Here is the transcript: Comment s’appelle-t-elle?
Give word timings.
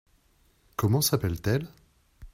Comment 0.77 1.03
s’appelle-t-elle? 1.03 1.67